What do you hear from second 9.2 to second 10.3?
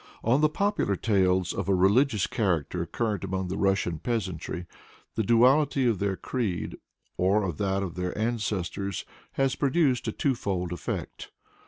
has produced a